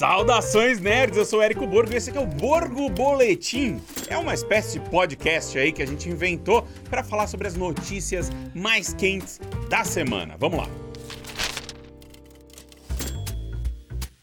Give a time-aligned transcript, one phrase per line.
[0.00, 3.78] Saudações nerds, eu sou o Érico Borgo e esse aqui é o Borgo Boletim.
[4.08, 8.30] É uma espécie de podcast aí que a gente inventou para falar sobre as notícias
[8.54, 10.36] mais quentes da semana.
[10.38, 10.89] Vamos lá.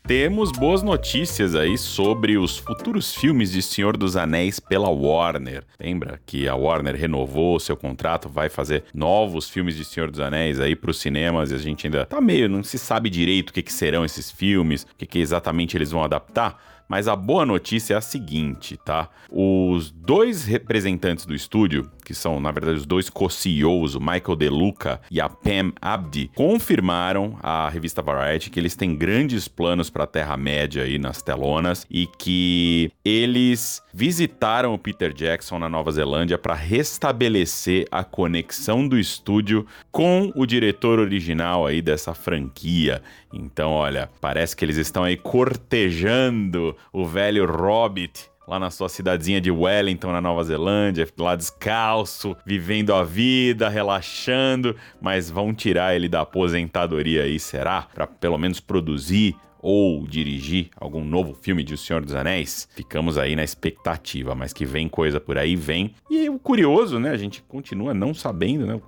[0.08, 5.66] Temos boas notícias aí sobre os futuros filmes de Senhor dos Anéis pela Warner.
[5.78, 10.62] Lembra que a Warner renovou seu contrato, vai fazer novos filmes de Senhor dos Anéis
[10.62, 13.54] aí para os cinemas e a gente ainda tá meio, não se sabe direito o
[13.54, 16.58] que, que serão esses filmes, o que, que exatamente eles vão adaptar.
[16.88, 19.10] Mas a boa notícia é a seguinte, tá?
[19.30, 25.02] Os dois representantes do estúdio, que são, na verdade, os dois co-CEOs, o Michael DeLuca
[25.12, 30.08] e a Pam Abdi, confirmaram à revista Variety que eles têm grandes planos para a
[30.08, 36.54] Terra-média aí nas telonas e que eles visitaram o Peter Jackson na Nova Zelândia para
[36.54, 43.02] restabelecer a conexão do estúdio com o diretor original aí dessa franquia.
[43.34, 49.42] Então, olha, parece que eles estão aí cortejando o velho Hobbit lá na sua cidadezinha
[49.42, 56.08] de Wellington, na Nova Zelândia, lá descalço, vivendo a vida, relaxando, mas vão tirar ele
[56.08, 57.88] da aposentadoria aí, será?
[57.94, 59.36] Para pelo menos produzir
[59.70, 64.54] ou dirigir algum novo filme de O Senhor dos Anéis, ficamos aí na expectativa, mas
[64.54, 65.94] que vem coisa por aí, vem.
[66.10, 68.80] E o curioso, né, a gente continua não sabendo, né,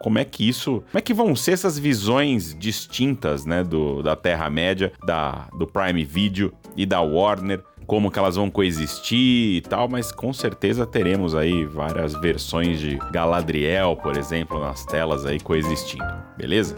[0.00, 4.14] como é que isso, como é que vão ser essas visões distintas, né, do, da
[4.14, 9.88] Terra-média, da, do Prime Video e da Warner, como que elas vão coexistir e tal,
[9.88, 16.04] mas com certeza teremos aí várias versões de Galadriel, por exemplo, nas telas aí coexistindo,
[16.36, 16.76] beleza?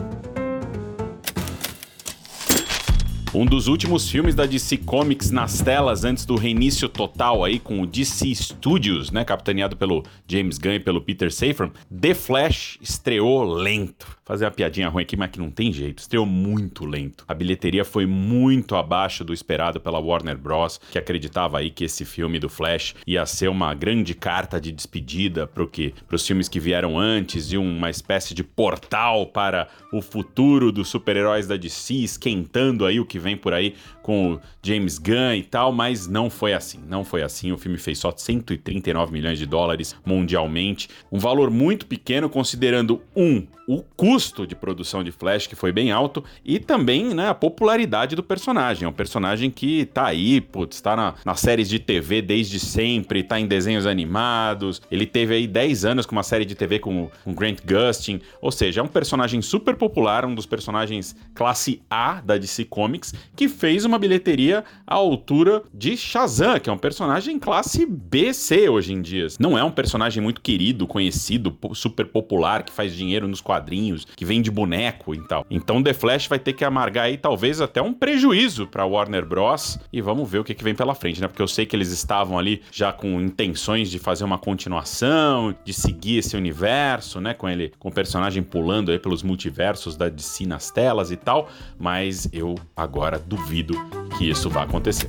[3.32, 7.80] Um dos últimos filmes da DC Comics nas telas antes do reinício total aí com
[7.80, 13.44] o DC Studios, né, capitaneado pelo James Gunn e pelo Peter Safran, The Flash estreou
[13.44, 15.98] lento fazer uma piadinha ruim aqui, mas que não tem jeito.
[15.98, 17.24] Estreou muito lento.
[17.26, 22.04] A bilheteria foi muito abaixo do esperado pela Warner Bros., que acreditava aí que esse
[22.04, 26.60] filme do Flash ia ser uma grande carta de despedida para que os filmes que
[26.60, 32.86] vieram antes e uma espécie de portal para o futuro dos super-heróis da DC, esquentando
[32.86, 36.52] aí o que vem por aí com o James Gunn e tal, mas não foi
[36.52, 36.80] assim.
[36.88, 37.52] Não foi assim.
[37.52, 43.46] O filme fez só 139 milhões de dólares mundialmente, um valor muito pequeno considerando um
[43.72, 48.16] o custo de produção de Flash, que foi bem alto, e também né, a popularidade
[48.16, 48.84] do personagem.
[48.84, 53.22] É um personagem que tá aí, putz, tá na, nas séries de TV desde sempre,
[53.22, 54.82] tá em desenhos animados.
[54.90, 58.50] Ele teve aí 10 anos com uma série de TV com, com Grant Gustin, ou
[58.50, 63.48] seja, é um personagem super popular, um dos personagens classe A da DC Comics, que
[63.48, 69.02] fez uma bilheteria à altura de Shazam, que é um personagem classe BC hoje em
[69.02, 69.26] dia.
[69.38, 74.24] Não é um personagem muito querido, conhecido, super popular, que faz dinheiro nos quadrinhos que
[74.24, 75.46] vem de boneco e tal.
[75.50, 79.78] Então The Flash vai ter que amargar aí talvez até um prejuízo para Warner Bros.
[79.92, 81.28] E vamos ver o que, que vem pela frente, né?
[81.28, 85.72] Porque eu sei que eles estavam ali já com intenções de fazer uma continuação, de
[85.72, 87.34] seguir esse universo, né?
[87.34, 91.48] Com ele, com o personagem pulando aí pelos multiversos da DC nas telas e tal.
[91.78, 93.74] Mas eu agora duvido
[94.18, 95.06] que isso vá acontecer.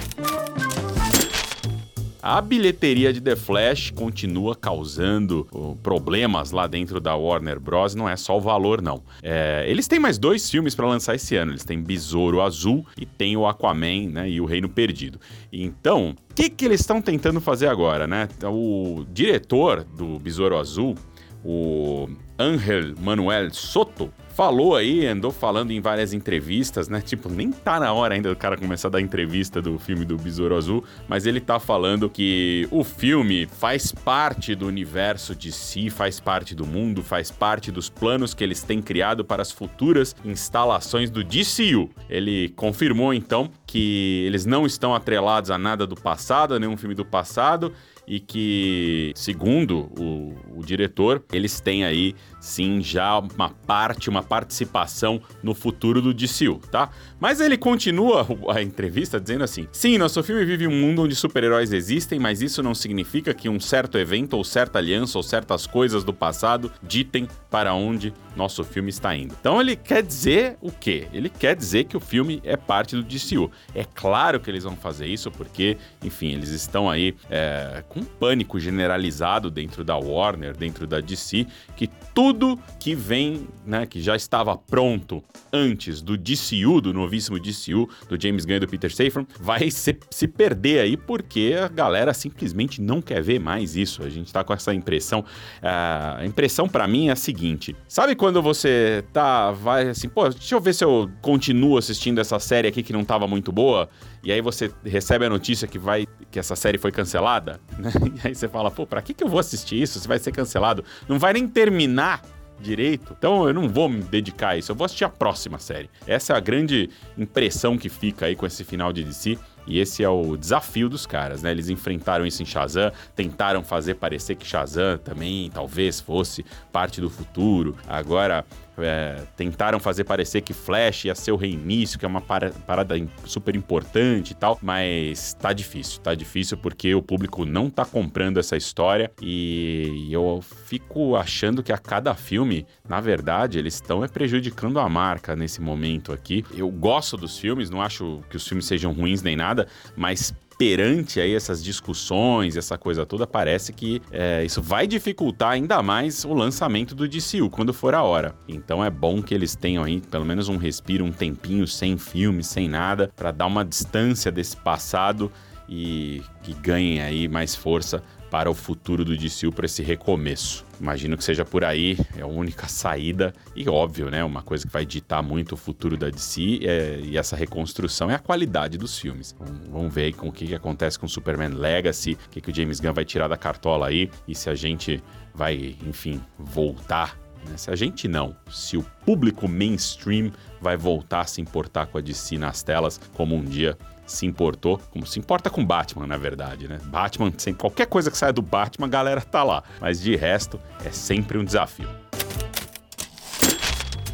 [2.24, 7.96] A bilheteria de The Flash continua causando uh, problemas lá dentro da Warner Bros.
[7.96, 9.01] Não é só o valor, não.
[9.24, 11.51] É, eles têm mais dois filmes para lançar esse ano.
[11.51, 15.19] Eles têm Besouro Azul e tem o Aquaman né, e o Reino Perdido.
[15.51, 18.30] Então, o que, que eles estão tentando fazer agora, né?
[18.46, 20.96] O diretor do Besouro Azul,
[21.44, 27.02] o Angel Manuel Soto, falou aí, andou falando em várias entrevistas, né?
[27.02, 30.18] Tipo, nem tá na hora ainda do cara começar a dar entrevista do filme do
[30.18, 35.90] Besouro Azul, mas ele tá falando que o filme faz parte do universo de si,
[35.90, 40.16] faz parte do mundo, faz parte dos planos que eles têm criado para as futuras
[40.24, 41.90] instalações do DCU.
[42.09, 46.96] Ele confirmou então que eles não estão atrelados a nada do passado, a nenhum filme
[46.96, 47.74] do passado,
[48.11, 55.22] e que, segundo o, o, diretor, eles têm aí sim já uma parte, uma participação
[55.41, 56.89] no futuro do DCU, tá?
[57.21, 61.71] Mas ele continua a entrevista dizendo assim: sim, nosso filme vive um mundo onde super-heróis
[61.71, 66.03] existem, mas isso não significa que um certo evento ou certa aliança ou certas coisas
[66.03, 69.33] do passado ditem para onde nosso filme está indo.
[69.39, 71.07] Então ele quer dizer o quê?
[71.13, 73.50] Ele quer dizer que o filme é parte do DCU.
[73.74, 78.06] É claro que eles vão fazer isso porque, enfim, eles estão aí é, com um
[78.06, 81.45] pânico generalizado dentro da Warner, dentro da DC,
[81.75, 87.88] que tudo que vem, né, que já estava pronto antes do DCU, do novíssimo DCU,
[88.09, 92.13] do James Gunn e do Peter Safran, vai se, se perder aí porque a galera
[92.13, 94.03] simplesmente não quer ver mais isso.
[94.03, 95.24] A gente tá com essa impressão.
[95.62, 100.56] A impressão para mim é a seguinte: sabe quando você tá, vai assim, pô, deixa
[100.56, 103.89] eu ver se eu continuo assistindo essa série aqui que não tava muito boa,
[104.24, 107.92] e aí você recebe a notícia que vai que essa série foi cancelada, né?
[108.24, 110.31] E aí você fala, pô, pra que, que eu vou assistir isso se vai ser
[110.31, 110.83] cancelado?
[111.07, 112.22] Não vai nem terminar
[112.62, 113.16] direito.
[113.18, 115.89] Então eu não vou me dedicar a isso, eu vou assistir a próxima série.
[116.07, 119.38] Essa é a grande impressão que fica aí com esse final de DC.
[119.68, 121.51] E esse é o desafio dos caras, né?
[121.51, 127.12] Eles enfrentaram isso em Shazam, tentaram fazer parecer que Shazam também talvez fosse parte do
[127.12, 127.77] futuro.
[127.88, 128.44] Agora
[128.83, 132.95] é, tentaram fazer parecer que Flash ia ser o reinício, que é uma parada
[133.25, 138.38] super importante e tal, mas tá difícil, tá difícil porque o público não tá comprando
[138.38, 144.07] essa história e eu fico achando que a cada filme, na verdade, eles estão é
[144.07, 146.45] prejudicando a marca nesse momento aqui.
[146.56, 151.19] Eu gosto dos filmes, não acho que os filmes sejam ruins nem nada, mas perante
[151.19, 156.36] aí essas discussões, essa coisa toda, parece que é, isso vai dificultar ainda mais o
[156.36, 158.36] lançamento do DCU quando for a hora.
[158.48, 162.44] Então é bom que eles tenham aí pelo menos um respiro, um tempinho sem filme,
[162.44, 165.31] sem nada, para dar uma distância desse passado
[165.68, 170.66] e que ganhem aí mais força para o futuro do DCU para esse recomeço.
[170.80, 174.24] Imagino que seja por aí, é a única saída e óbvio, né?
[174.24, 178.16] Uma coisa que vai ditar muito o futuro da DC é, e essa reconstrução é
[178.16, 179.36] a qualidade dos filmes.
[179.69, 182.56] Vamos ver aí com o que, que acontece com Superman Legacy, o que, que o
[182.56, 185.04] James Gunn vai tirar da cartola aí e se a gente
[185.36, 187.19] vai, enfim, voltar
[187.50, 187.58] né?
[187.58, 190.31] Se a gente não, se o público mainstream
[190.62, 193.78] vai voltar a se importar com a DC nas telas, como um dia
[194.12, 196.80] se importou, como se importa com Batman, na verdade, né?
[196.86, 199.63] Batman, sem qualquer coisa que saia do Batman, a galera tá lá.
[199.80, 201.90] Mas de resto, é sempre um desafio.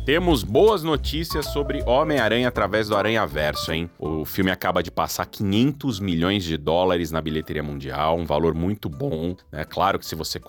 [0.07, 3.89] Temos boas notícias sobre Homem-Aranha através do Aranha Verso, hein?
[3.99, 8.87] O filme acaba de passar 500 milhões de dólares na bilheteria mundial, um valor muito
[8.87, 9.35] bom.
[9.51, 10.39] É claro que se você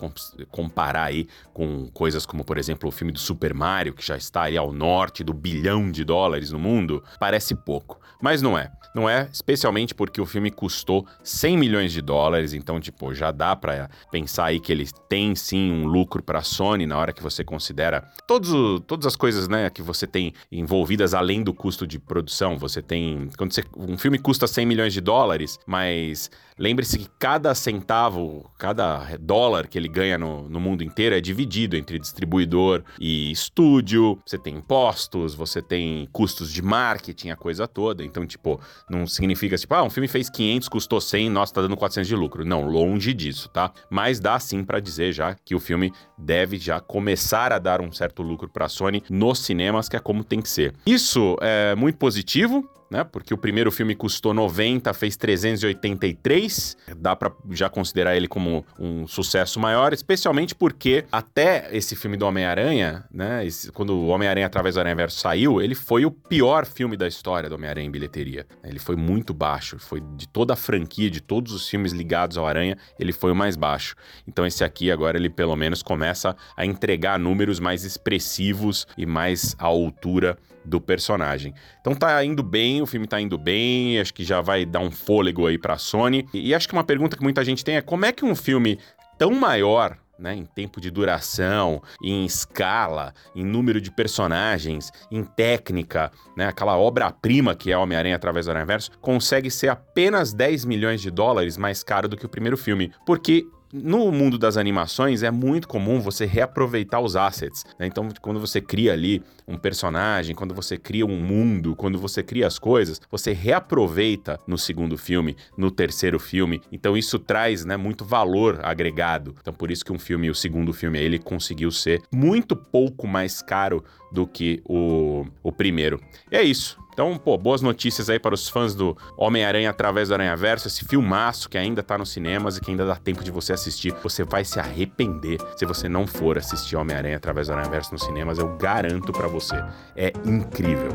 [0.49, 4.43] comparar aí com coisas como, por exemplo, o filme do Super Mario, que já está
[4.43, 7.99] aí ao norte do bilhão de dólares no mundo, parece pouco.
[8.21, 8.71] Mas não é.
[8.95, 13.55] Não é, especialmente porque o filme custou 100 milhões de dólares, então, tipo, já dá
[13.55, 17.21] para pensar aí que ele tem sim um lucro para a Sony na hora que
[17.21, 21.99] você considera todos, todas as coisas né, que você tem envolvidas além do custo de
[21.99, 22.57] produção.
[22.57, 23.29] Você tem.
[23.37, 29.17] Quando você, um filme custa 100 milhões de dólares, mas lembre-se que cada centavo, cada
[29.19, 34.19] dólar que ele ganha no, no mundo inteiro é dividido entre distribuidor e estúdio.
[34.25, 38.03] Você tem impostos, você tem custos de marketing, a coisa toda.
[38.03, 38.59] Então, tipo,
[38.89, 42.15] não significa tipo, ah, um filme fez 500, custou 100, nossa, tá dando 400 de
[42.15, 42.45] lucro.
[42.45, 43.71] Não, longe disso, tá?
[43.89, 47.91] Mas dá sim para dizer já que o filme deve já começar a dar um
[47.91, 50.73] certo lucro para a Sony no cinemas, que é como tem que ser.
[50.85, 53.03] Isso é muito positivo, né?
[53.03, 56.77] Porque o primeiro filme custou 90, fez 383.
[56.97, 62.25] Dá para já considerar ele como um sucesso maior, especialmente porque até esse filme do
[62.25, 63.45] Homem-Aranha, né?
[63.45, 67.49] Esse, quando o Homem-Aranha através do Aranha-Verso saiu, ele foi o pior filme da história
[67.49, 68.45] do Homem-Aranha em bilheteria.
[68.63, 72.47] Ele foi muito baixo, foi de toda a franquia, de todos os filmes ligados ao
[72.47, 73.95] Aranha, ele foi o mais baixo.
[74.27, 79.55] Então esse aqui agora ele pelo menos começa a entregar números mais expressivos e mais
[79.59, 81.53] à altura do personagem.
[81.81, 84.91] Então tá indo bem, o filme tá indo bem, acho que já vai dar um
[84.91, 86.27] fôlego aí pra Sony.
[86.33, 88.35] E, e acho que uma pergunta que muita gente tem é como é que um
[88.35, 88.79] filme
[89.17, 96.11] tão maior né, em tempo de duração, em escala, em número de personagens, em técnica,
[96.35, 101.09] né, aquela obra-prima que é Homem-Aranha através do Aranha-Verso, consegue ser apenas 10 milhões de
[101.09, 102.91] dólares mais caro do que o primeiro filme.
[103.05, 107.63] Porque no mundo das animações é muito comum você reaproveitar os assets.
[107.77, 107.87] Né?
[107.87, 112.47] Então, quando você cria ali um personagem, quando você cria um mundo, quando você cria
[112.47, 116.61] as coisas, você reaproveita no segundo filme, no terceiro filme.
[116.71, 119.35] Então, isso traz né, muito valor agregado.
[119.39, 123.41] Então, por isso que um filme, o segundo filme, ele conseguiu ser muito pouco mais
[123.41, 125.99] caro do que o, o primeiro.
[126.31, 126.77] E é isso.
[126.99, 130.83] Então, pô, boas notícias aí para os fãs do Homem-Aranha através do Aranha Verso, esse
[130.83, 133.93] filmaço que ainda tá nos cinemas e que ainda dá tempo de você assistir.
[134.03, 138.03] Você vai se arrepender se você não for assistir Homem-Aranha através do Aranha Verso nos
[138.03, 139.55] cinemas, eu garanto para você.
[139.95, 140.89] É incrível.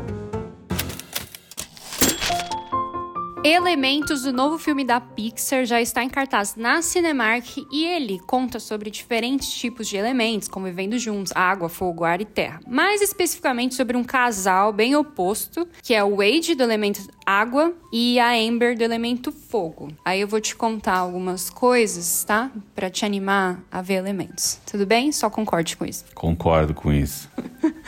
[3.47, 8.59] Elementos do novo filme da Pixar já está em cartaz na Cinemark e ele conta
[8.59, 12.59] sobre diferentes tipos de elementos convivendo juntos, água, fogo, ar e terra.
[12.67, 18.19] Mais especificamente sobre um casal bem oposto, que é o Wade do elemento água e
[18.19, 19.89] a Amber do elemento fogo.
[20.03, 22.49] Aí eu vou te contar algumas coisas, tá?
[22.73, 24.59] Para te animar a ver elementos.
[24.65, 25.11] Tudo bem?
[25.11, 26.03] Só concorde com isso.
[26.15, 27.29] Concordo com isso.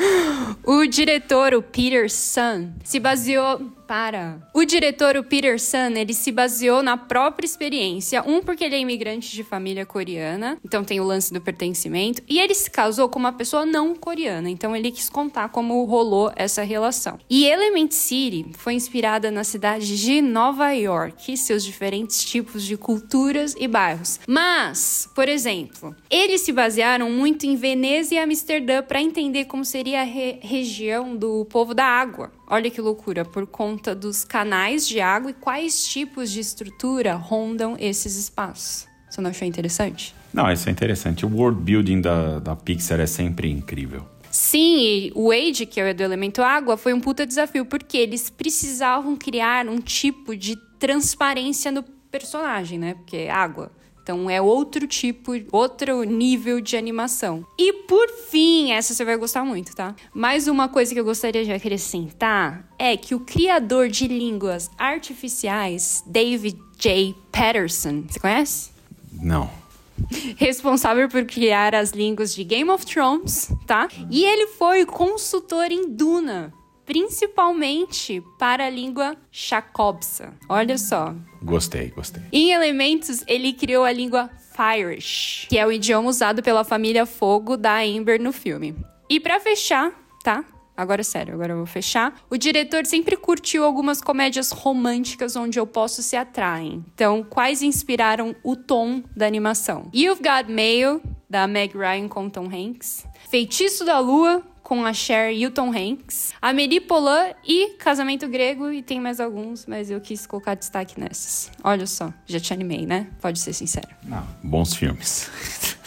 [0.64, 4.38] o diretor, o Peter Sun, se baseou para.
[4.54, 8.22] O diretor, o Peter Sun, ele se baseou na própria experiência.
[8.28, 12.22] Um, porque ele é imigrante de família coreana, então tem o lance do pertencimento.
[12.28, 16.32] E ele se casou com uma pessoa não coreana, então ele quis contar como rolou
[16.36, 17.18] essa relação.
[17.30, 22.76] E Element City foi inspirada na cidade de Nova York e seus diferentes tipos de
[22.76, 24.20] culturas e bairros.
[24.28, 30.02] Mas, por exemplo, eles se basearam muito em Veneza e Amsterdã para entender como seria
[30.02, 32.32] a re região do povo da água.
[32.50, 37.76] Olha que loucura, por conta dos canais de água e quais tipos de estrutura rondam
[37.78, 38.88] esses espaços.
[39.10, 40.16] Você não achou interessante?
[40.34, 41.26] Não, isso é interessante.
[41.26, 44.06] O world building da, da Pixar é sempre incrível.
[44.32, 48.30] Sim, e o Wade, que é do elemento água, foi um puta desafio, porque eles
[48.30, 52.94] precisavam criar um tipo de transparência no personagem, né?
[52.94, 53.72] Porque é água.
[54.08, 57.46] Então é outro tipo, outro nível de animação.
[57.60, 59.94] E por fim, essa você vai gostar muito, tá?
[60.14, 66.06] Mais uma coisa que eu gostaria de acrescentar é que o criador de línguas artificiais,
[66.08, 67.14] David J.
[67.34, 68.70] Patterson, você conhece?
[69.12, 69.50] Não
[70.38, 73.88] responsável por criar as línguas de Game of Thrones, tá?
[74.10, 76.54] E ele foi consultor em Duna,
[76.88, 80.34] principalmente para a língua Chakobsa.
[80.48, 81.14] Olha só.
[81.44, 82.24] Gostei, gostei.
[82.32, 87.58] Em Elementos, ele criou a língua Firish, que é o idioma usado pela família Fogo
[87.58, 88.74] da Amber no filme.
[89.10, 89.92] E para fechar,
[90.24, 90.44] tá?
[90.78, 92.16] Agora é sério, agora eu vou fechar.
[92.30, 96.86] O diretor sempre curtiu algumas comédias românticas onde eu posso se atraem.
[96.94, 99.90] Então, quais inspiraram o tom da animação?
[99.94, 103.06] You've Got Mail, da Meg Ryan com Tom Hanks.
[103.30, 108.70] Feitiço da Lua, com a Cher e o Tom Hanks, Amélie Poulain e Casamento Grego,
[108.70, 111.50] e tem mais alguns, mas eu quis colocar destaque nessas.
[111.64, 113.08] Olha só, já te animei, né?
[113.22, 113.88] Pode ser sincero.
[114.04, 115.32] Não, bons filmes.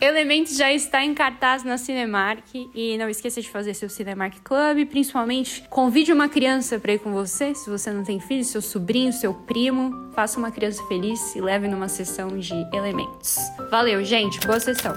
[0.00, 4.88] Elementos já está em cartaz na Cinemark e não esqueça de fazer seu Cinemark Club,
[4.88, 9.12] principalmente convide uma criança para ir com você, se você não tem filho, seu sobrinho,
[9.12, 13.36] seu primo, faça uma criança feliz e leve numa sessão de Elementos.
[13.70, 14.96] Valeu, gente, boa sessão.